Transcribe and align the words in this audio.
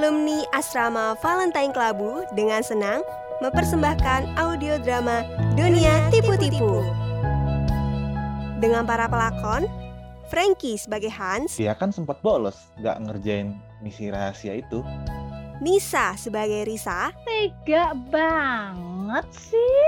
Alumni 0.00 0.48
Asrama 0.56 1.12
Valentine 1.20 1.76
Klabu 1.76 2.24
dengan 2.32 2.64
senang 2.64 3.04
mempersembahkan 3.44 4.32
audio 4.40 4.80
drama 4.80 5.28
Dunia 5.52 6.08
Tipu-Tipu. 6.08 6.80
Dengan 8.64 8.88
para 8.88 9.12
pelakon, 9.12 9.68
Frankie 10.32 10.80
sebagai 10.80 11.12
Hans, 11.12 11.60
Dia 11.60 11.76
kan 11.76 11.92
sempat 11.92 12.16
bolos, 12.24 12.72
nggak 12.80 12.96
ngerjain 12.96 13.60
misi 13.84 14.08
rahasia 14.08 14.64
itu. 14.64 14.80
Nisa 15.60 16.16
sebagai 16.16 16.64
Risa, 16.64 17.12
Tega 17.28 17.92
banget 17.92 19.28
sih. 19.36 19.84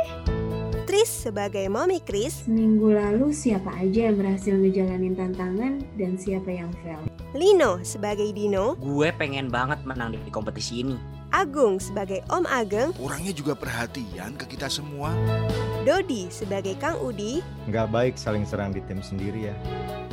Tris 0.85 1.09
sebagai 1.09 1.73
Mommy 1.73 2.05
Chris, 2.05 2.45
Seminggu 2.45 2.93
lalu 2.93 3.33
siapa 3.33 3.81
aja 3.81 4.13
yang 4.13 4.21
berhasil 4.21 4.61
ngejalanin 4.61 5.17
tantangan 5.17 5.81
dan 5.97 6.21
siapa 6.21 6.53
yang 6.53 6.69
fail? 6.85 7.01
Lino 7.33 7.81
sebagai 7.81 8.29
Dino, 8.37 8.77
Gue 8.77 9.09
pengen 9.17 9.49
banget 9.49 9.81
menang 9.89 10.13
di 10.13 10.29
kompetisi 10.29 10.85
ini. 10.85 11.01
Agung 11.33 11.81
sebagai 11.81 12.21
Om 12.29 12.45
Ageng, 12.45 12.93
Orangnya 13.01 13.33
juga 13.33 13.57
perhatian 13.57 14.37
ke 14.37 14.45
kita 14.45 14.69
semua. 14.69 15.17
Dodi 15.81 16.29
sebagai 16.29 16.77
Kang 16.77 17.01
Udi, 17.01 17.41
Nggak 17.73 17.89
baik 17.89 18.15
saling 18.21 18.45
serang 18.45 18.77
di 18.77 18.85
tim 18.85 19.01
sendiri 19.01 19.49
ya. 19.49 19.57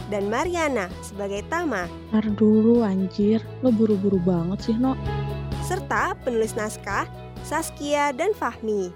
dan 0.10 0.26
Mariana 0.26 0.90
sebagai 1.06 1.44
Tama, 1.52 1.86
Ntar 2.10 2.26
dulu 2.34 2.82
anjir, 2.82 3.44
lo 3.62 3.70
buru-buru 3.70 4.18
banget 4.18 4.72
sih 4.72 4.76
no. 4.80 4.96
serta 5.62 6.18
penulis 6.26 6.58
naskah 6.58 7.06
Saskia 7.46 8.10
dan 8.10 8.34
Fahmi. 8.34 8.90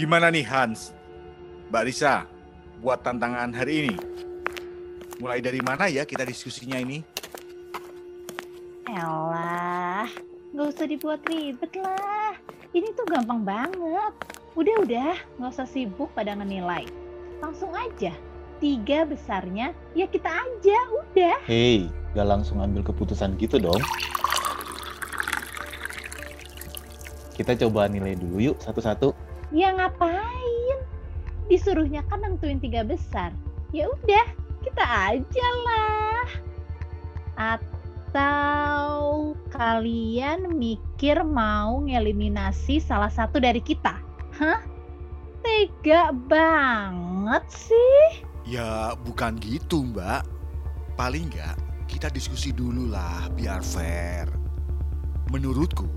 Gimana 0.00 0.32
nih 0.32 0.48
Hans? 0.48 0.96
Mbak 1.68 1.84
Risa, 1.84 2.24
buat 2.80 3.04
tantangan 3.04 3.52
hari 3.52 3.84
ini. 3.84 3.96
Mulai 5.20 5.44
dari 5.44 5.60
mana 5.60 5.92
ya 5.92 6.08
kita 6.08 6.24
diskusinya 6.24 6.80
ini? 6.80 7.04
Elah, 8.88 10.08
nggak 10.56 10.66
usah 10.72 10.88
dibuat 10.88 11.20
ribet 11.28 11.68
lah. 11.76 12.32
Ini 12.72 12.96
tuh 12.96 13.04
gampang 13.12 13.44
banget. 13.44 14.12
Udah-udah, 14.56 15.20
nggak 15.36 15.52
usah 15.52 15.68
sibuk 15.68 16.08
pada 16.16 16.32
ngenilai. 16.32 16.88
Langsung 17.44 17.76
aja. 17.76 18.16
Tiga 18.56 19.04
besarnya, 19.04 19.76
ya 19.92 20.08
kita 20.08 20.32
aja, 20.32 20.78
udah. 20.96 21.44
Hei, 21.44 21.92
nggak 22.16 22.24
langsung 22.24 22.64
ambil 22.64 22.80
keputusan 22.88 23.36
gitu 23.36 23.60
dong. 23.60 23.84
Kita 27.36 27.52
coba 27.68 27.84
nilai 27.84 28.16
dulu 28.16 28.40
yuk 28.40 28.56
satu-satu. 28.64 29.28
Ya 29.50 29.74
ngapain? 29.74 30.78
Disuruhnya 31.50 32.06
kan 32.06 32.22
nentuin 32.22 32.62
tiga 32.62 32.86
besar. 32.86 33.34
Ya 33.74 33.90
udah, 33.90 34.26
kita 34.62 34.86
aja 34.86 35.48
lah. 35.66 36.28
Atau 37.34 39.34
kalian 39.50 40.54
mikir 40.54 41.26
mau 41.26 41.82
ngeliminasi 41.82 42.78
salah 42.78 43.10
satu 43.10 43.42
dari 43.42 43.58
kita? 43.58 43.98
Hah? 44.38 44.62
Tega 45.42 46.14
banget 46.14 47.42
sih. 47.50 48.22
Ya 48.46 48.94
bukan 49.02 49.34
gitu 49.42 49.82
mbak. 49.82 50.22
Paling 50.94 51.26
nggak 51.32 51.58
kita 51.90 52.06
diskusi 52.14 52.54
dulu 52.54 52.86
lah 52.86 53.26
biar 53.34 53.66
fair. 53.66 54.30
Menurutku 55.34 55.90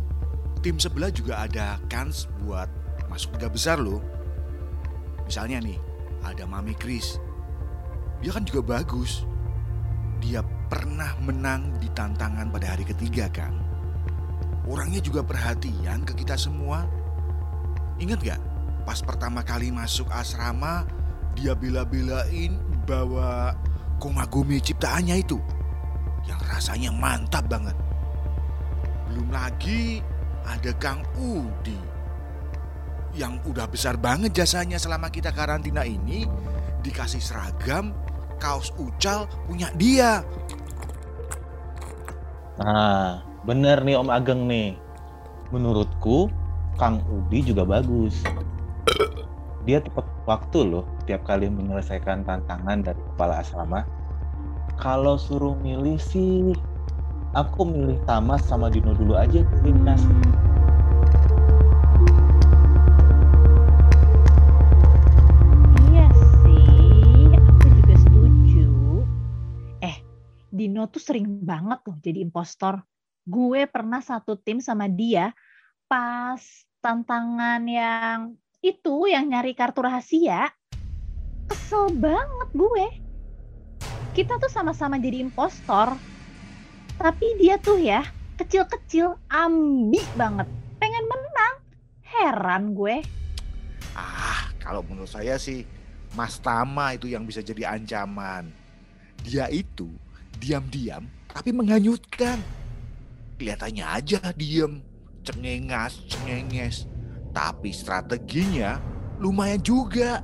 tim 0.63 0.79
sebelah 0.79 1.11
juga 1.11 1.45
ada 1.45 1.77
kans 1.91 2.25
buat 2.41 2.82
masuk 3.13 3.37
tiga 3.37 3.45
besar 3.45 3.77
loh. 3.77 4.01
Misalnya 5.29 5.61
nih 5.61 5.77
ada 6.25 6.49
Mami 6.49 6.73
Chris. 6.73 7.21
Dia 8.25 8.33
kan 8.33 8.41
juga 8.41 8.81
bagus. 8.81 9.21
Dia 10.17 10.41
pernah 10.41 11.13
menang 11.21 11.77
di 11.77 11.93
tantangan 11.93 12.49
pada 12.49 12.73
hari 12.73 12.89
ketiga 12.89 13.29
kan. 13.29 13.53
Orangnya 14.65 14.97
juga 14.97 15.21
perhatian 15.21 16.01
ke 16.01 16.17
kita 16.17 16.33
semua. 16.33 16.89
Ingat 18.01 18.19
gak 18.25 18.41
pas 18.83 18.97
pertama 19.05 19.45
kali 19.45 19.69
masuk 19.69 20.09
asrama 20.09 20.83
dia 21.37 21.53
bela-belain 21.53 22.57
bawa 22.83 23.53
komagumi 24.01 24.57
ciptaannya 24.59 25.21
itu 25.21 25.37
yang 26.25 26.41
rasanya 26.49 26.89
mantap 26.89 27.45
banget. 27.45 27.77
Belum 29.07 29.29
lagi 29.29 30.01
ada 30.43 30.71
Kang 30.81 31.05
Udi 31.15 31.92
yang 33.13 33.37
udah 33.45 33.69
besar 33.69 33.95
banget 33.97 34.33
jasanya 34.33 34.81
selama 34.81 35.13
kita 35.13 35.29
karantina 35.29 35.85
ini 35.85 36.25
dikasih 36.81 37.21
seragam 37.21 37.93
kaos 38.41 38.73
ucal 38.75 39.29
punya 39.47 39.71
dia. 39.77 40.25
Nah, 42.59 43.23
bener 43.47 43.81
nih 43.81 43.97
Om 43.97 44.09
Ageng 44.11 44.45
nih. 44.45 44.75
Menurutku, 45.53 46.27
Kang 46.75 47.05
Udi 47.07 47.45
juga 47.45 47.63
bagus. 47.63 48.17
Dia 49.63 49.79
tepat 49.79 50.03
waktu 50.27 50.59
loh 50.65 50.85
tiap 51.07 51.23
kali 51.23 51.47
menyelesaikan 51.47 52.27
tantangan 52.27 52.83
dari 52.83 52.99
kepala 53.13 53.39
asrama. 53.39 53.87
Kalau 54.75 55.15
suruh 55.15 55.55
milih 55.61 56.01
sih, 56.01 56.51
aku 57.37 57.63
milih 57.63 58.01
Tama 58.09 58.41
sama 58.41 58.67
Dino 58.73 58.91
dulu 58.97 59.15
aja 59.15 59.45
eliminasi. 59.61 60.32
Tuh 70.93 71.01
sering 71.01 71.25
banget 71.41 71.81
loh 71.89 71.97
jadi 71.97 72.21
impostor. 72.21 72.85
Gue 73.25 73.65
pernah 73.65 73.97
satu 73.97 74.37
tim 74.37 74.61
sama 74.61 74.85
dia 74.85 75.33
pas 75.89 76.39
tantangan 76.85 77.65
yang 77.65 78.37
itu 78.61 79.09
yang 79.09 79.25
nyari 79.33 79.57
kartu 79.57 79.81
rahasia. 79.81 80.53
Kesel 81.49 81.89
banget 81.97 82.49
gue. 82.53 82.85
Kita 84.13 84.37
tuh 84.37 84.51
sama-sama 84.53 85.01
jadi 85.01 85.25
impostor. 85.25 85.97
Tapi 87.01 87.27
dia 87.41 87.57
tuh 87.57 87.81
ya 87.81 88.05
kecil-kecil 88.37 89.17
ambi 89.33 89.99
banget. 90.13 90.45
Pengen 90.77 91.05
menang. 91.09 91.53
Heran 92.05 92.77
gue. 92.77 93.01
Ah, 93.97 94.53
kalau 94.61 94.85
menurut 94.85 95.09
saya 95.09 95.41
sih 95.41 95.65
Mas 96.13 96.37
Tama 96.37 96.93
itu 96.93 97.09
yang 97.09 97.25
bisa 97.25 97.41
jadi 97.41 97.73
ancaman. 97.73 98.53
Dia 99.25 99.49
itu 99.49 99.89
diam-diam 100.43 101.07
tapi 101.31 101.55
menghanyutkan. 101.55 102.37
Kelihatannya 103.39 103.85
aja 103.87 104.19
diam, 104.37 104.83
cengengas, 105.25 106.03
cengenges. 106.05 106.85
Tapi 107.33 107.73
strateginya 107.73 108.77
lumayan 109.17 109.63
juga. 109.63 110.21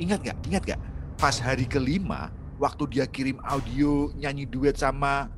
Ingat 0.00 0.32
gak? 0.32 0.38
Ingat 0.50 0.62
gak? 0.74 0.80
Pas 1.16 1.38
hari 1.38 1.64
kelima, 1.64 2.34
waktu 2.58 2.84
dia 2.90 3.06
kirim 3.06 3.38
audio 3.46 4.10
nyanyi 4.18 4.44
duet 4.44 4.76
sama 4.76 5.30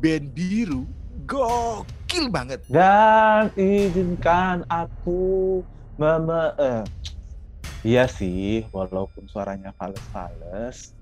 band 0.00 0.32
biru, 0.32 0.88
gokil 1.28 2.32
banget. 2.32 2.64
Dan 2.66 3.52
izinkan 3.54 4.64
aku 4.72 5.60
meme 6.00 6.56
eh. 6.58 6.82
Iya 7.84 8.08
sih, 8.10 8.66
walaupun 8.74 9.24
suaranya 9.30 9.72
fales-fales, 9.76 10.92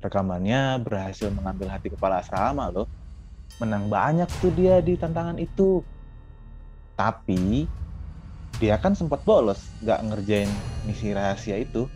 rekamannya 0.00 0.80
berhasil 0.80 1.28
mengambil 1.30 1.68
hati 1.70 1.92
kepala 1.92 2.24
asrama 2.24 2.72
loh. 2.72 2.88
Menang 3.60 3.92
banyak 3.92 4.28
tuh 4.40 4.52
dia 4.56 4.80
di 4.80 4.96
tantangan 4.96 5.36
itu. 5.36 5.84
Tapi 6.96 7.68
dia 8.60 8.76
kan 8.76 8.92
sempat 8.92 9.24
bolos, 9.24 9.60
nggak 9.80 10.00
ngerjain 10.10 10.50
misi 10.84 11.12
rahasia 11.12 11.60
itu. 11.60 11.88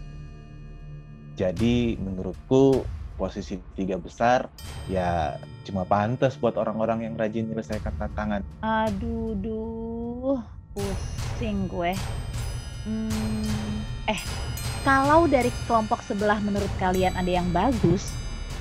Jadi 1.35 1.99
menurutku 1.99 2.87
posisi 3.15 3.59
tiga 3.79 3.95
besar 3.95 4.51
ya 4.91 5.39
cuma 5.63 5.87
pantas 5.87 6.35
buat 6.35 6.59
orang-orang 6.59 7.07
yang 7.07 7.15
rajin 7.15 7.47
menyelesaikan 7.47 7.95
tantangan. 7.97 8.43
Aduh, 8.61 9.35
duh, 9.39 10.39
pusing 10.75 11.71
gue. 11.71 11.95
Hmm, 12.85 13.81
eh, 14.11 14.21
kalau 14.85 15.25
dari 15.25 15.49
kelompok 15.65 16.05
sebelah 16.05 16.39
menurut 16.45 16.71
kalian 16.77 17.17
ada 17.17 17.41
yang 17.41 17.49
bagus, 17.51 18.13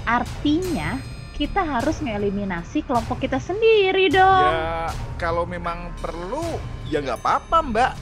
artinya 0.08 0.98
kita 1.36 1.60
harus 1.60 2.00
ngeliminasi 2.00 2.88
kelompok 2.88 3.20
kita 3.20 3.38
sendiri 3.38 4.08
dong. 4.08 4.56
Ya 4.56 4.90
kalau 5.20 5.44
memang 5.44 5.92
perlu 6.00 6.58
ya 6.88 7.04
nggak 7.04 7.20
apa-apa 7.20 7.58
mbak. 7.62 7.94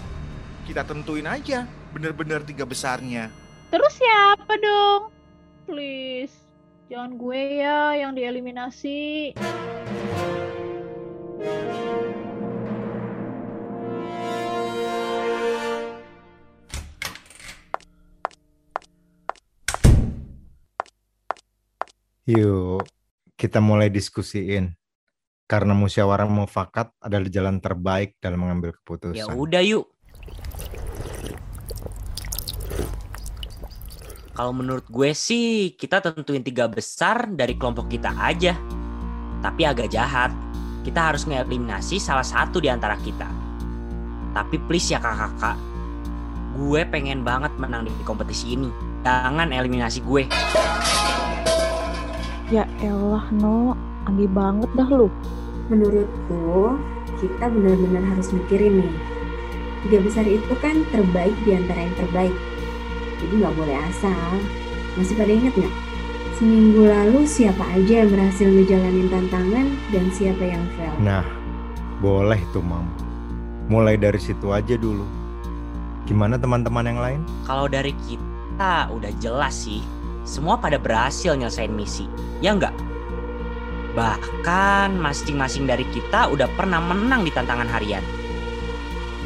Kita 0.69 0.85
tentuin 0.85 1.25
aja 1.25 1.65
bener-bener 1.91 2.45
tiga 2.45 2.63
besarnya. 2.63 3.33
Terus 3.73 3.97
siapa 3.97 4.53
dong? 4.61 5.09
Please, 5.65 6.35
Jangan 6.91 7.15
gue 7.15 7.63
ya 7.63 7.95
yang 7.95 8.11
dieliminasi. 8.11 9.31
Yuk, 22.31 22.87
kita 23.35 23.59
mulai 23.59 23.91
diskusiin. 23.91 24.71
Karena 25.51 25.75
musyawarah 25.75 26.31
mufakat 26.31 26.95
adalah 27.03 27.27
jalan 27.27 27.59
terbaik 27.59 28.15
dalam 28.23 28.39
mengambil 28.39 28.71
keputusan. 28.79 29.19
Ya 29.19 29.27
udah 29.27 29.59
yuk. 29.59 29.91
Kalau 34.31 34.55
menurut 34.55 34.87
gue 34.87 35.11
sih 35.11 35.75
kita 35.75 35.99
tentuin 35.99 36.39
tiga 36.39 36.71
besar 36.71 37.27
dari 37.35 37.59
kelompok 37.59 37.91
kita 37.91 38.15
aja. 38.15 38.55
Tapi 39.43 39.67
agak 39.67 39.91
jahat. 39.91 40.31
Kita 40.87 41.11
harus 41.11 41.27
ngeliminasi 41.27 41.99
salah 41.99 42.23
satu 42.23 42.63
di 42.63 42.71
antara 42.71 42.95
kita. 43.03 43.27
Tapi 44.31 44.55
please 44.71 44.95
ya 44.95 45.03
kakak-kakak. 45.03 45.59
Gue 46.55 46.87
pengen 46.87 47.27
banget 47.27 47.51
menang 47.59 47.91
di 47.91 47.91
kompetisi 48.07 48.55
ini. 48.55 48.71
Jangan 49.03 49.51
eliminasi 49.51 49.99
gue. 49.99 50.31
Ya 52.81 52.89
elah, 52.89 53.29
No. 53.37 53.77
Anggi 54.09 54.25
banget 54.25 54.65
dah 54.73 54.89
lu. 54.89 55.13
Menurutku, 55.69 56.73
kita 57.21 57.53
benar-benar 57.53 58.01
harus 58.09 58.33
mikirin 58.33 58.81
nih. 58.81 58.93
Tiga 59.85 59.97
besar 60.01 60.25
itu 60.25 60.53
kan 60.57 60.81
terbaik 60.89 61.37
di 61.45 61.53
antara 61.53 61.85
yang 61.85 61.93
terbaik. 61.93 62.33
Jadi 63.21 63.33
nggak 63.37 63.53
boleh 63.53 63.77
asal. 63.85 64.41
Masih 64.97 65.13
pada 65.13 65.29
inget 65.29 65.53
nggak? 65.53 65.75
Seminggu 66.41 66.89
lalu 66.89 67.21
siapa 67.29 67.61
aja 67.69 68.01
yang 68.01 68.09
berhasil 68.09 68.49
ngejalanin 68.49 69.13
tantangan 69.13 69.67
dan 69.93 70.05
siapa 70.09 70.41
yang 70.41 70.65
fail? 70.73 70.95
Nah, 71.05 71.25
boleh 72.01 72.41
tuh, 72.49 72.65
Mam. 72.65 72.89
Mulai 73.69 74.01
dari 74.01 74.17
situ 74.17 74.49
aja 74.49 74.73
dulu. 74.73 75.05
Gimana 76.09 76.41
teman-teman 76.41 76.89
yang 76.89 76.97
lain? 76.97 77.21
Kalau 77.45 77.69
dari 77.69 77.93
kita 78.09 78.89
udah 78.89 79.13
jelas 79.21 79.69
sih. 79.69 79.85
Semua 80.21 80.57
pada 80.57 80.77
berhasil 80.77 81.33
nyelesain 81.33 81.73
misi. 81.73 82.05
Ya 82.39 82.53
enggak? 82.53 82.73
Bahkan 83.97 84.95
masing-masing 84.95 85.67
dari 85.67 85.83
kita 85.91 86.31
udah 86.31 86.47
pernah 86.55 86.79
menang 86.79 87.27
di 87.27 87.31
tantangan 87.33 87.67
harian. 87.67 88.03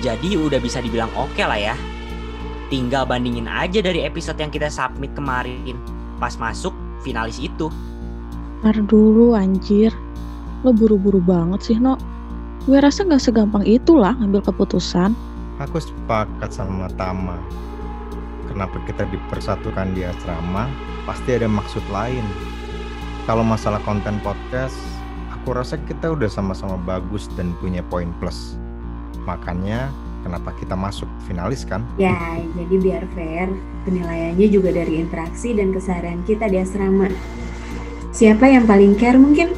Jadi 0.01 0.37
udah 0.37 0.57
bisa 0.57 0.81
dibilang 0.81 1.09
oke 1.13 1.41
lah 1.41 1.57
ya. 1.57 1.75
Tinggal 2.73 3.05
bandingin 3.05 3.45
aja 3.45 3.77
dari 3.79 4.01
episode 4.01 4.41
yang 4.41 4.49
kita 4.49 4.73
submit 4.73 5.13
kemarin. 5.13 5.77
Pas 6.17 6.33
masuk 6.41 6.73
finalis 7.05 7.37
itu. 7.37 7.69
Ntar 8.65 8.81
dulu 8.89 9.37
anjir. 9.37 9.93
Lo 10.65 10.73
buru-buru 10.73 11.21
banget 11.21 11.61
sih, 11.61 11.77
No. 11.77 11.93
Gue 12.65 12.81
rasa 12.81 13.05
gak 13.05 13.21
segampang 13.21 13.61
itulah 13.61 14.17
ngambil 14.17 14.41
keputusan. 14.49 15.13
Aku 15.61 15.77
sepakat 15.77 16.49
sama 16.49 16.89
Tama. 16.97 17.37
Kenapa 18.55 18.79
kita 18.87 19.03
dipersatukan 19.11 19.91
di 19.91 20.07
asrama? 20.07 20.71
Pasti 21.03 21.35
ada 21.35 21.43
maksud 21.43 21.83
lain. 21.91 22.23
Kalau 23.27 23.43
masalah 23.43 23.83
konten 23.83 24.15
podcast, 24.23 24.79
aku 25.27 25.59
rasa 25.59 25.75
kita 25.75 26.15
udah 26.15 26.31
sama-sama 26.31 26.79
bagus 26.87 27.27
dan 27.35 27.51
punya 27.59 27.83
poin 27.83 28.15
plus. 28.23 28.55
Makanya 29.27 29.91
kenapa 30.23 30.55
kita 30.55 30.71
masuk 30.71 31.11
finalis 31.27 31.67
kan? 31.67 31.83
Ya, 31.99 32.15
jadi 32.55 32.75
biar 32.79 33.03
fair, 33.11 33.51
penilaiannya 33.83 34.47
juga 34.47 34.71
dari 34.71 35.03
interaksi 35.03 35.51
dan 35.51 35.75
keseharian 35.75 36.23
kita 36.23 36.47
di 36.47 36.63
asrama. 36.63 37.11
Siapa 38.15 38.47
yang 38.47 38.63
paling 38.63 38.95
care 38.95 39.19
mungkin? 39.19 39.51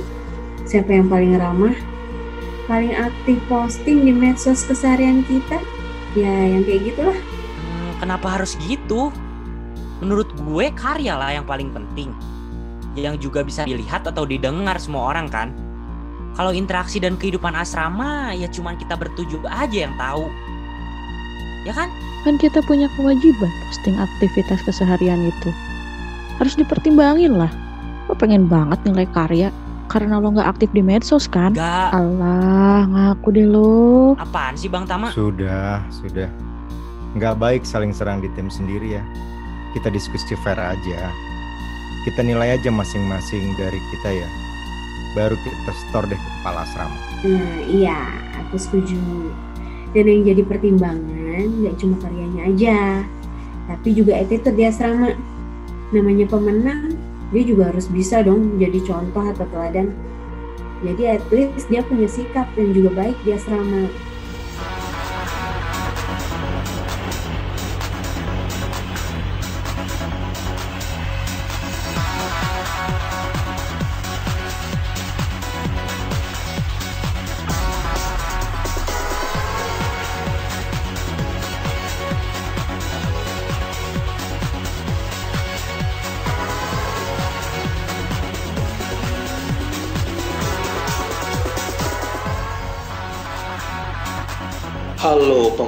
Siapa 0.66 0.90
yang 0.90 1.06
paling 1.06 1.38
ramah? 1.38 1.78
Paling 2.66 2.98
aktif 2.98 3.38
posting 3.46 4.10
di 4.10 4.12
medsos 4.12 4.66
keseharian 4.66 5.22
kita? 5.30 5.62
Ya, 6.18 6.34
yang 6.50 6.66
kayak 6.66 6.82
gitulah. 6.90 7.37
Kenapa 7.98 8.38
harus 8.38 8.54
gitu? 8.66 9.10
Menurut 10.02 10.30
gue 10.38 10.70
karya 10.78 11.18
lah 11.18 11.34
yang 11.34 11.46
paling 11.46 11.74
penting. 11.74 12.14
Yang 12.94 13.30
juga 13.30 13.42
bisa 13.42 13.66
dilihat 13.66 14.06
atau 14.06 14.26
didengar 14.26 14.78
semua 14.78 15.14
orang 15.14 15.30
kan. 15.30 15.50
Kalau 16.38 16.54
interaksi 16.54 17.02
dan 17.02 17.18
kehidupan 17.18 17.58
asrama 17.58 18.30
ya 18.38 18.46
cuman 18.54 18.78
kita 18.78 18.94
bertujuh 18.94 19.42
aja 19.50 19.90
yang 19.90 19.94
tahu. 19.98 20.30
Ya 21.66 21.74
kan? 21.74 21.90
Kan 22.22 22.38
kita 22.38 22.62
punya 22.66 22.86
kewajiban 22.94 23.50
posting 23.66 23.98
aktivitas 23.98 24.62
keseharian 24.62 25.30
itu. 25.30 25.50
Harus 26.38 26.54
dipertimbangin 26.54 27.34
lah. 27.34 27.50
Lo 28.06 28.14
pengen 28.14 28.46
banget 28.46 28.78
nilai 28.86 29.10
karya 29.10 29.50
karena 29.90 30.22
lo 30.22 30.30
nggak 30.30 30.46
aktif 30.58 30.70
di 30.76 30.86
medsos 30.86 31.26
kan? 31.26 31.58
Gak. 31.58 31.90
Alah, 31.96 32.86
ngaku 32.86 33.28
deh 33.34 33.48
lo. 33.48 34.14
Apaan 34.22 34.54
sih 34.54 34.70
Bang 34.70 34.86
Tama? 34.86 35.10
Sudah, 35.10 35.82
sudah. 35.90 36.30
Nggak 37.18 37.42
baik 37.42 37.66
saling 37.66 37.90
serang 37.90 38.22
di 38.22 38.30
tim 38.38 38.46
sendiri 38.46 39.02
ya. 39.02 39.04
Kita 39.74 39.90
diskusi 39.90 40.38
fair 40.46 40.62
aja. 40.62 41.10
Kita 42.06 42.22
nilai 42.22 42.54
aja 42.54 42.70
masing-masing 42.70 43.58
dari 43.58 43.82
kita 43.90 44.22
ya. 44.22 44.30
Baru 45.18 45.34
kita 45.42 45.74
store 45.90 46.14
deh 46.14 46.20
ke 46.20 46.30
kepala 46.40 46.62
asrama. 46.62 46.94
Nah, 47.26 47.58
iya, 47.66 48.06
aku 48.38 48.62
setuju. 48.62 49.02
Dan 49.98 50.06
yang 50.06 50.30
jadi 50.30 50.46
pertimbangan 50.46 51.50
nggak 51.66 51.76
cuma 51.82 51.98
karyanya 52.06 52.42
aja, 52.54 52.78
tapi 53.66 53.98
juga 53.98 54.14
attitude 54.14 54.54
di 54.54 54.70
asrama. 54.70 55.18
Namanya 55.90 56.30
pemenang, 56.30 56.94
dia 57.34 57.42
juga 57.42 57.74
harus 57.74 57.90
bisa 57.90 58.22
dong 58.22 58.62
menjadi 58.62 58.94
contoh 58.94 59.26
atau 59.34 59.46
teladan. 59.50 59.90
Jadi 60.86 61.18
at 61.18 61.26
least 61.34 61.66
dia 61.66 61.82
punya 61.82 62.06
sikap 62.06 62.46
yang 62.54 62.78
juga 62.78 62.94
baik 62.94 63.18
di 63.26 63.34
asrama. 63.34 63.90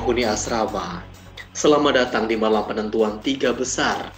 Penghuni 0.10 0.26
asrama, 0.26 1.06
selamat 1.54 1.94
datang 1.94 2.26
di 2.26 2.34
malam 2.34 2.66
penentuan 2.66 3.22
tiga 3.22 3.54
besar. 3.54 4.10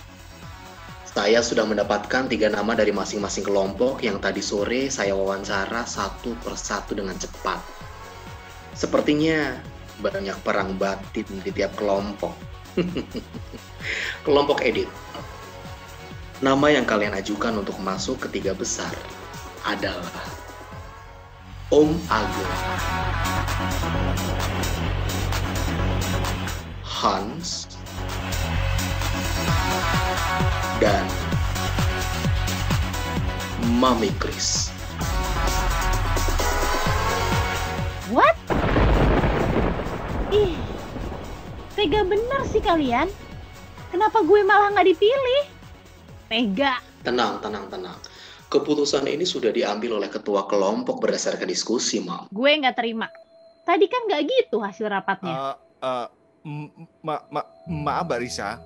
Saya 1.04 1.44
sudah 1.44 1.68
mendapatkan 1.68 2.32
tiga 2.32 2.48
nama 2.48 2.72
dari 2.80 2.96
masing-masing 2.96 3.44
kelompok 3.44 4.00
yang 4.00 4.16
tadi 4.24 4.40
sore 4.40 4.88
saya 4.88 5.12
wawancara 5.12 5.84
satu 5.84 6.32
persatu 6.40 6.96
dengan 6.96 7.20
cepat. 7.20 7.60
Sepertinya 8.72 9.60
banyak 10.00 10.40
perang 10.48 10.80
batin 10.80 11.28
di 11.44 11.52
tiap 11.52 11.76
kelompok. 11.76 12.40
kelompok 14.24 14.64
edit. 14.64 14.88
Nama 16.40 16.72
yang 16.72 16.88
kalian 16.88 17.20
ajukan 17.20 17.60
untuk 17.60 17.76
masuk 17.84 18.16
ke 18.16 18.40
tiga 18.40 18.56
besar 18.56 18.96
adalah 19.68 20.24
Om 21.68 22.00
Ageng. 22.08 22.56
Hans, 27.02 27.66
dan 30.78 31.02
Mami 33.82 34.14
Chris. 34.22 34.70
What? 38.14 38.38
Ih, 40.30 40.54
tega 41.74 42.06
bener 42.06 42.46
sih 42.46 42.62
kalian. 42.62 43.10
Kenapa 43.90 44.22
gue 44.22 44.46
malah 44.46 44.70
nggak 44.70 44.94
dipilih? 44.94 45.44
Tega. 46.30 46.78
Tenang, 47.02 47.42
tenang, 47.42 47.66
tenang. 47.66 47.98
Keputusan 48.46 49.10
ini 49.10 49.26
sudah 49.26 49.50
diambil 49.50 49.98
oleh 49.98 50.14
ketua 50.14 50.46
kelompok 50.46 51.02
berdasarkan 51.02 51.50
diskusi, 51.50 51.98
Mam. 51.98 52.30
Gue 52.30 52.62
nggak 52.62 52.78
terima. 52.78 53.10
Tadi 53.66 53.90
kan 53.90 54.06
nggak 54.06 54.22
gitu 54.30 54.62
hasil 54.62 54.86
rapatnya. 54.86 55.34
Eh, 55.34 55.56
eh, 55.82 56.06
m- 56.06 56.21
ma- 57.02 57.26
ma- 57.30 57.50
maaf 57.70 58.06
Mbak 58.08 58.20
Risa, 58.22 58.58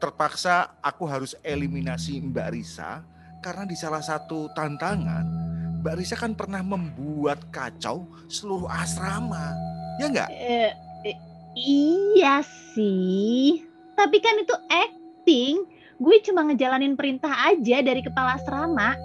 terpaksa 0.00 0.76
aku 0.80 1.04
harus 1.08 1.36
eliminasi 1.44 2.20
Mbak 2.20 2.48
Risa 2.52 3.04
karena 3.44 3.68
di 3.68 3.76
salah 3.76 4.00
satu 4.00 4.48
tantangan 4.56 5.44
Mbak 5.84 6.00
Risa 6.00 6.16
kan 6.16 6.32
pernah 6.32 6.64
membuat 6.64 7.44
kacau 7.52 8.08
seluruh 8.32 8.64
asrama, 8.72 9.52
ya 10.00 10.08
nggak? 10.08 10.32
Eh, 10.32 10.72
eh, 11.04 11.16
iya 11.60 12.40
sih. 12.72 13.60
Tapi 13.92 14.16
kan 14.24 14.40
itu 14.40 14.56
acting. 14.72 15.68
gue 15.94 16.16
cuma 16.26 16.42
ngejalanin 16.42 16.98
perintah 16.98 17.30
aja 17.52 17.84
dari 17.84 18.00
kepala 18.00 18.40
asrama. 18.40 18.96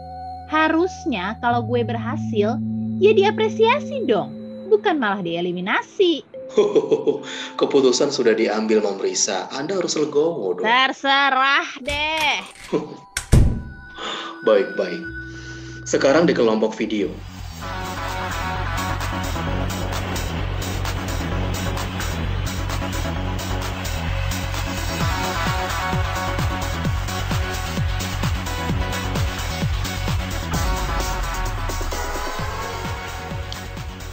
Harusnya 0.48 1.36
kalau 1.44 1.68
gue 1.68 1.84
berhasil, 1.84 2.58
ya 2.98 3.12
diapresiasi 3.12 4.08
dong, 4.08 4.32
bukan 4.72 4.96
malah 4.98 5.20
dieliminasi. 5.20 6.24
Keputusan 7.60 8.10
sudah 8.10 8.34
diambil 8.34 8.82
Mam 8.82 8.98
Risa. 8.98 9.50
Anda 9.54 9.78
harus 9.78 9.96
legowo 9.96 10.58
dong. 10.58 10.66
Terserah 10.66 11.70
deh. 11.82 12.38
Baik-baik. 14.48 15.04
Sekarang 15.86 16.26
di 16.30 16.34
kelompok 16.34 16.74
video. 16.78 17.12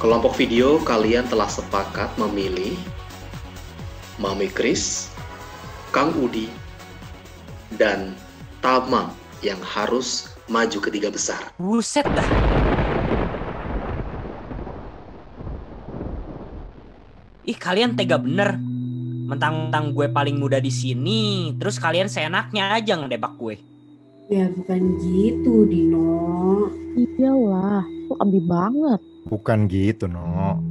Kelompok 0.07 0.39
video 0.39 0.79
kalian 0.87 1.27
telah 1.27 1.51
sepakat 1.51 2.15
memilih 2.15 2.79
Mami 4.23 4.47
Kris, 4.47 5.11
Kang 5.91 6.15
Udi, 6.15 6.47
dan 7.75 8.15
Tama 8.63 9.11
yang 9.43 9.59
harus 9.67 10.31
maju 10.47 10.79
ke 10.79 10.95
tiga 10.95 11.11
besar. 11.11 11.51
Buset 11.59 12.07
dah. 12.07 12.23
Ih 17.43 17.59
kalian 17.59 17.99
tega 17.99 18.23
bener. 18.23 18.63
Mentang-mentang 19.27 19.91
gue 19.91 20.07
paling 20.07 20.39
muda 20.39 20.63
di 20.63 20.71
sini, 20.71 21.51
terus 21.59 21.83
kalian 21.83 22.07
seenaknya 22.07 22.79
aja 22.79 22.95
ngedebak 22.95 23.35
gue. 23.43 23.59
Ya 24.31 24.55
bukan 24.55 25.03
gitu, 25.03 25.67
Dino. 25.67 26.71
Iyalah, 26.95 27.83
lo 28.07 28.15
ambi 28.23 28.39
banget. 28.47 29.16
Bukan 29.27 29.67
gitu, 29.67 30.07
No. 30.07 30.63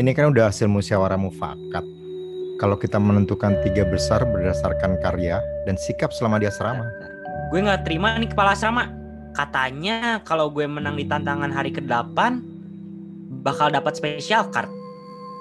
Ini 0.00 0.16
kan 0.16 0.32
udah 0.32 0.48
hasil 0.48 0.64
musyawarah 0.64 1.20
mufakat. 1.20 1.84
Kalau 2.56 2.76
kita 2.80 2.96
menentukan 2.96 3.56
tiga 3.60 3.84
besar 3.84 4.24
berdasarkan 4.24 4.96
karya 5.00 5.40
dan 5.68 5.76
sikap 5.76 6.08
selama 6.12 6.40
di 6.40 6.48
asrama. 6.48 6.88
Gue 7.52 7.60
nggak 7.60 7.84
terima 7.84 8.16
nih 8.16 8.32
kepala 8.32 8.56
asrama. 8.56 8.88
Katanya 9.36 10.24
kalau 10.24 10.48
gue 10.48 10.64
menang 10.64 10.96
di 10.96 11.04
tantangan 11.04 11.52
hari 11.52 11.72
ke-8 11.72 12.16
bakal 13.44 13.72
dapat 13.72 13.96
special 13.96 14.48
card. 14.52 14.68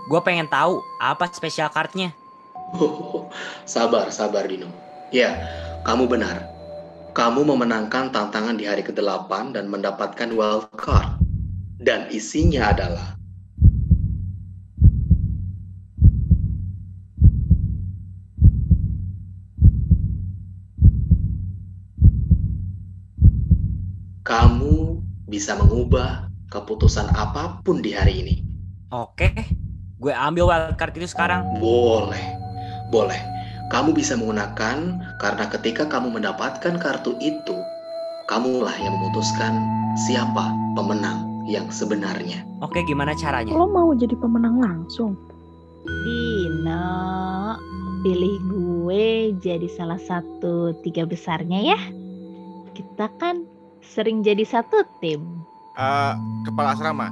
Gue 0.08 0.20
pengen 0.24 0.48
tahu 0.48 0.80
apa 1.00 1.28
special 1.32 1.72
cardnya. 1.72 2.12
sabar, 3.64 4.12
sabar 4.12 4.48
Dino. 4.48 4.68
Ya, 5.12 5.36
kamu 5.84 6.08
benar. 6.08 6.48
Kamu 7.16 7.44
memenangkan 7.44 8.16
tantangan 8.16 8.56
di 8.56 8.64
hari 8.64 8.84
ke-8 8.84 9.56
dan 9.56 9.68
mendapatkan 9.68 10.30
wild 10.32 10.72
card. 10.80 11.19
Dan 11.80 12.12
isinya 12.12 12.76
adalah 12.76 13.16
kamu 24.28 25.00
bisa 25.32 25.56
mengubah 25.56 26.28
keputusan 26.52 27.08
apa 27.16 27.64
pun 27.64 27.80
di 27.80 27.96
hari 27.96 28.28
ini. 28.28 28.36
Oke, 28.92 29.32
gue 30.04 30.12
ambil 30.12 30.52
wildcard 30.52 31.00
itu 31.00 31.08
sekarang. 31.08 31.48
Boleh, 31.64 32.36
boleh. 32.92 33.24
Kamu 33.72 33.96
bisa 33.96 34.20
menggunakan 34.20 35.00
karena 35.16 35.46
ketika 35.48 35.88
kamu 35.88 36.12
mendapatkan 36.12 36.76
kartu 36.76 37.16
itu, 37.24 37.56
kamulah 38.28 38.76
yang 38.76 39.00
memutuskan 39.00 39.64
siapa 39.96 40.52
pemenang 40.76 41.29
yang 41.50 41.74
sebenarnya. 41.74 42.46
Oke, 42.62 42.86
gimana 42.86 43.18
caranya? 43.18 43.50
Lo 43.50 43.66
mau 43.66 43.90
jadi 43.98 44.14
pemenang 44.14 44.62
langsung? 44.62 45.18
Dino, 45.82 47.58
pilih 48.06 48.38
gue 48.46 49.34
jadi 49.42 49.66
salah 49.74 49.98
satu 49.98 50.78
tiga 50.86 51.10
besarnya 51.10 51.74
ya. 51.74 51.80
Kita 52.78 53.10
kan 53.18 53.50
sering 53.82 54.22
jadi 54.22 54.46
satu 54.46 54.86
tim. 55.02 55.26
Eh, 55.74 56.14
kepala 56.46 56.78
asrama, 56.78 57.10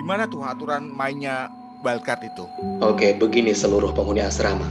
gimana 0.00 0.24
tuh 0.24 0.40
aturan 0.46 0.88
mainnya 0.88 1.52
wildcard 1.84 2.24
itu? 2.24 2.48
Oke, 2.80 3.12
begini 3.20 3.52
seluruh 3.52 3.92
penghuni 3.92 4.24
asrama. 4.24 4.66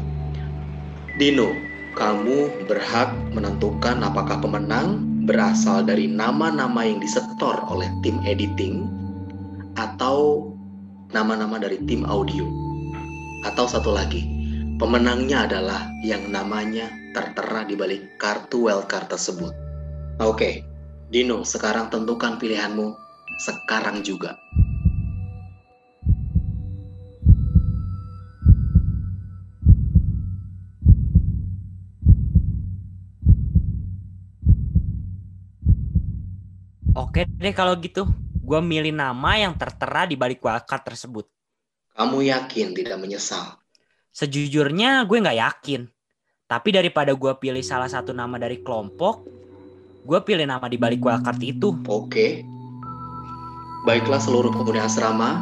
Dino, 1.21 1.53
kamu 1.93 2.67
berhak 2.69 3.09
menentukan 3.33 4.01
apakah 4.05 4.37
pemenang 4.37 5.06
berasal 5.27 5.83
dari 5.83 6.07
nama-nama 6.07 6.87
yang 6.87 7.03
disetor 7.03 7.59
oleh 7.67 7.91
tim 7.99 8.23
editing 8.23 8.87
atau 9.75 10.49
nama-nama 11.11 11.59
dari 11.59 11.83
tim 11.83 12.07
audio. 12.07 12.47
Atau 13.43 13.67
satu 13.67 13.91
lagi, 13.91 14.23
pemenangnya 14.79 15.43
adalah 15.45 15.83
yang 16.07 16.31
namanya 16.31 16.87
tertera 17.11 17.67
di 17.67 17.75
balik 17.75 18.15
kartu 18.17 18.71
wildcard 18.71 19.11
tersebut. 19.11 19.51
Oke, 20.23 20.63
Dino, 21.11 21.43
sekarang 21.43 21.91
tentukan 21.91 22.39
pilihanmu 22.39 22.95
sekarang 23.43 24.01
juga. 24.01 24.33
Oke 37.17 37.25
deh 37.41 37.49
kalau 37.49 37.73
gitu. 37.81 38.05
Gue 38.45 38.61
milih 38.61 38.93
nama 38.93 39.41
yang 39.41 39.57
tertera 39.57 40.05
di 40.05 40.13
balik 40.13 40.37
wildcard 40.37 40.85
tersebut. 40.85 41.25
Kamu 41.97 42.21
yakin 42.21 42.77
tidak 42.77 43.01
menyesal? 43.01 43.57
Sejujurnya 44.13 45.01
gue 45.01 45.17
nggak 45.17 45.41
yakin. 45.41 45.89
Tapi 46.45 46.69
daripada 46.69 47.17
gue 47.17 47.33
pilih 47.41 47.65
salah 47.65 47.89
satu 47.89 48.13
nama 48.13 48.37
dari 48.37 48.61
kelompok, 48.61 49.25
gue 50.05 50.19
pilih 50.21 50.45
nama 50.45 50.69
di 50.69 50.77
balik 50.77 51.01
wildcard 51.01 51.41
itu. 51.41 51.73
Oke. 51.89 52.45
Baiklah 53.89 54.21
seluruh 54.21 54.53
penghuni 54.53 54.77
asrama, 54.77 55.41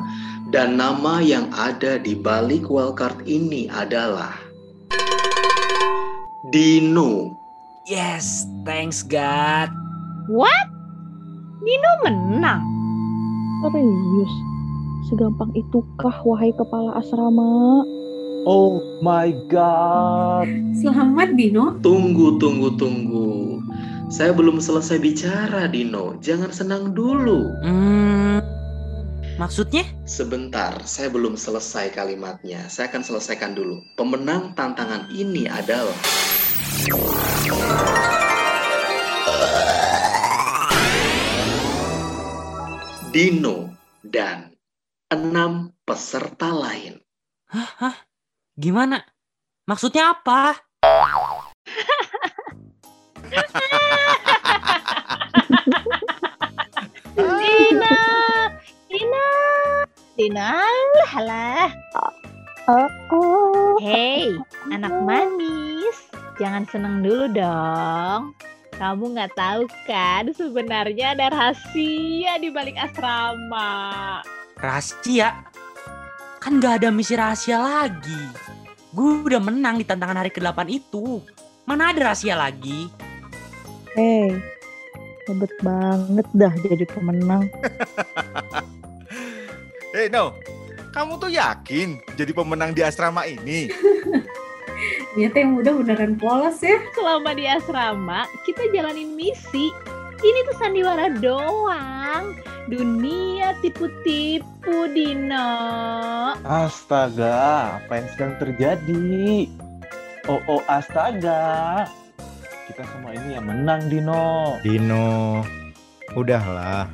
dan 0.56 0.80
nama 0.80 1.20
yang 1.20 1.52
ada 1.60 2.00
di 2.00 2.16
balik 2.16 2.72
wildcard 2.72 3.28
ini 3.28 3.68
adalah 3.68 4.32
Dino. 6.56 7.36
Yes, 7.84 8.48
thanks 8.64 9.04
God. 9.04 9.68
What? 10.32 10.75
Dino 11.66 11.92
menang. 12.06 12.62
Serius? 13.66 14.34
Segampang 15.10 15.50
itukah 15.58 16.14
wahai 16.22 16.54
kepala 16.54 17.02
asrama? 17.02 17.82
Oh 18.46 18.78
my 19.02 19.34
god. 19.50 20.46
Selamat, 20.78 21.34
Dino. 21.34 21.74
Tunggu, 21.82 22.38
tunggu, 22.38 22.70
tunggu. 22.78 23.58
Saya 24.14 24.38
belum 24.38 24.62
selesai 24.62 25.02
bicara, 25.02 25.66
Dino. 25.66 26.14
Jangan 26.22 26.54
senang 26.54 26.94
dulu. 26.94 27.50
Hmm, 27.66 28.46
maksudnya? 29.42 29.90
Sebentar, 30.06 30.78
saya 30.86 31.10
belum 31.10 31.34
selesai 31.34 31.90
kalimatnya. 31.98 32.70
Saya 32.70 32.94
akan 32.94 33.02
selesaikan 33.02 33.58
dulu. 33.58 33.82
Pemenang 33.98 34.54
tantangan 34.54 35.10
ini 35.10 35.50
adalah 35.50 35.98
Dino 43.16 43.72
dan 44.04 44.52
enam 45.08 45.72
peserta 45.88 46.52
lain. 46.52 47.00
Hah? 47.48 47.70
Hah? 47.80 47.96
Gimana? 48.60 49.08
Maksudnya 49.72 50.12
apa? 50.12 50.60
Dina, 57.16 57.96
Dina, 58.92 59.28
Dina, 60.20 60.52
halah. 61.08 61.72
Oh, 62.68 62.92
oh. 63.16 63.80
Hey, 63.80 64.36
anak 64.76 64.92
manis, 65.08 66.12
jangan 66.36 66.68
seneng 66.68 67.00
dulu 67.00 67.32
dong. 67.32 68.36
Kamu 68.76 69.16
nggak 69.16 69.40
tahu 69.40 69.64
kan 69.88 70.28
sebenarnya 70.36 71.16
ada 71.16 71.32
rahasia 71.32 72.36
di 72.44 72.52
balik 72.52 72.76
asrama. 72.76 74.20
Rahasia? 74.60 75.32
Kan 76.44 76.60
gak 76.60 76.84
ada 76.84 76.92
misi 76.92 77.16
rahasia 77.16 77.56
lagi. 77.56 78.24
Gue 78.92 79.24
udah 79.24 79.40
menang 79.40 79.80
di 79.80 79.88
tantangan 79.88 80.20
hari 80.20 80.30
ke-8 80.30 80.68
itu. 80.68 81.24
Mana 81.64 81.96
ada 81.96 82.12
rahasia 82.12 82.36
lagi? 82.36 82.92
Hei, 83.96 84.36
hebat 85.26 85.52
banget 85.64 86.28
dah 86.36 86.54
jadi 86.68 86.86
pemenang. 86.88 87.48
Eh, 89.96 90.12
no. 90.12 90.36
Kamu 90.92 91.16
tuh 91.16 91.32
yakin 91.32 91.96
jadi 92.20 92.36
pemenang 92.36 92.76
di 92.76 92.84
asrama 92.84 93.24
ini? 93.24 93.72
Ternyata 95.16 95.38
yang 95.40 95.52
muda 95.56 95.72
beneran 95.72 96.14
polos 96.20 96.60
ya. 96.60 96.76
Selama 96.92 97.32
di 97.40 97.48
asrama, 97.48 98.28
kita 98.44 98.68
jalanin 98.76 99.16
misi. 99.16 99.72
Ini 100.20 100.40
tuh 100.44 100.60
sandiwara 100.60 101.08
doang. 101.24 102.36
Dunia 102.68 103.56
tipu-tipu, 103.64 104.92
Dino. 104.92 105.56
Astaga, 106.44 107.80
apa 107.80 107.92
yang 107.96 108.08
sedang 108.12 108.34
terjadi? 108.44 109.48
Oh, 110.28 110.44
oh, 110.52 110.60
astaga. 110.68 111.88
Kita 112.68 112.84
semua 112.84 113.16
ini 113.16 113.40
yang 113.40 113.48
menang, 113.48 113.88
Dino. 113.88 114.60
Dino, 114.68 115.48
udahlah, 116.20 116.92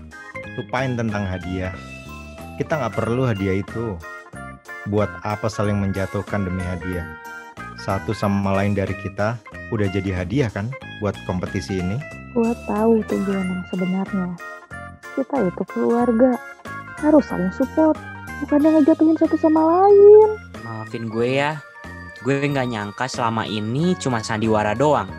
lupain 0.61 0.93
tentang 0.93 1.25
hadiah. 1.25 1.73
Kita 2.61 2.85
nggak 2.85 3.01
perlu 3.01 3.25
hadiah 3.25 3.65
itu. 3.65 3.97
Buat 4.93 5.09
apa 5.25 5.49
saling 5.49 5.81
menjatuhkan 5.81 6.45
demi 6.45 6.61
hadiah? 6.61 7.17
Satu 7.81 8.13
sama 8.13 8.53
lain 8.61 8.77
dari 8.77 8.93
kita 8.93 9.41
udah 9.73 9.89
jadi 9.89 10.21
hadiah 10.21 10.53
kan 10.53 10.69
buat 11.01 11.17
kompetisi 11.25 11.81
ini? 11.81 11.97
Gue 12.38 12.53
tahu 12.69 13.01
tujuan 13.09 13.41
yang 13.41 13.65
sebenarnya. 13.73 14.38
Kita 15.17 15.50
itu 15.50 15.63
keluarga. 15.73 16.38
Harus 17.01 17.25
saling 17.25 17.50
support. 17.57 17.97
Bukannya 18.45 18.85
ngejatuhin 18.85 19.17
satu 19.17 19.33
sama 19.41 19.65
lain. 19.65 20.38
Maafin 20.61 21.09
gue 21.09 21.41
ya. 21.41 21.57
Gue 22.21 22.45
nggak 22.45 22.69
nyangka 22.69 23.09
selama 23.09 23.50
ini 23.50 23.97
cuma 23.97 24.21
sandiwara 24.21 24.77
doang. 24.77 25.09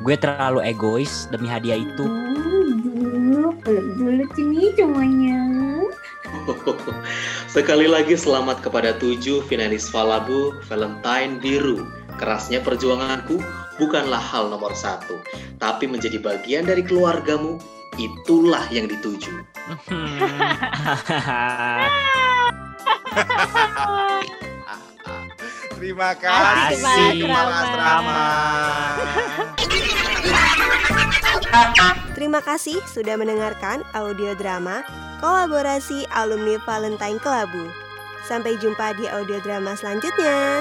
Gue 0.00 0.16
terlalu 0.16 0.64
egois 0.64 1.28
demi 1.28 1.52
hadiah 1.52 1.76
itu. 1.76 2.08
Oh, 2.08 2.72
dulu, 2.80 3.52
dulu 4.00 4.24
sini 4.32 4.72
semuanya. 4.72 5.43
Sekali 7.54 7.86
lagi 7.88 8.16
selamat 8.16 8.60
kepada 8.64 8.96
tujuh 8.98 9.42
finalis 9.48 9.88
Falabu 9.88 10.54
Valentine 10.68 11.40
Biru. 11.40 11.84
Kerasnya 12.14 12.62
perjuanganku 12.62 13.42
bukanlah 13.74 14.22
hal 14.22 14.46
nomor 14.46 14.70
satu, 14.76 15.18
tapi 15.58 15.90
menjadi 15.90 16.22
bagian 16.22 16.62
dari 16.62 16.86
keluargamu, 16.86 17.58
itulah 17.98 18.62
yang 18.70 18.86
dituju. 18.86 19.34
Terima 25.74 26.16
kasih 26.16 27.26
Asrama. 27.28 27.50
Asrama. 27.50 28.22
Terima 32.14 32.40
kasih 32.40 32.78
sudah 32.88 33.18
mendengarkan 33.18 33.82
audio 33.92 34.32
drama 34.38 34.86
kolaborasi 35.24 36.04
alumni 36.12 36.60
Valentine 36.68 37.16
Kelabu. 37.16 37.72
Sampai 38.28 38.60
jumpa 38.60 38.92
di 38.92 39.08
audio 39.08 39.40
drama 39.40 39.72
selanjutnya. 39.72 40.60